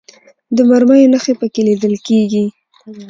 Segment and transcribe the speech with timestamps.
[0.55, 2.43] د مرمیو نښې په کې لیدل کېږي.